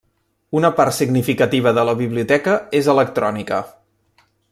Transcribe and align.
Una 0.59 0.69
part 0.77 0.95
significativa 0.99 1.73
de 1.79 1.83
la 1.89 1.95
biblioteca 2.01 2.57
és 2.81 2.89
electrònica. 2.95 3.61